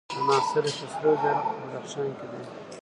د 0.17 0.17
ناصر 0.27 0.63
خسرو 0.77 1.11
زيارت 1.21 1.43
په 1.47 1.53
بدخشان 1.61 2.09
کی 2.17 2.25
دی 2.31 2.41